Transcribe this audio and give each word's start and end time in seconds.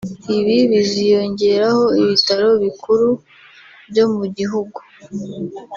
Ibi 0.37 0.57
biziyongeraho 0.71 1.83
ibitaro 2.01 2.49
bikuru 2.63 3.07
byo 3.89 4.05
mu 4.13 4.23
gihugu 4.37 4.77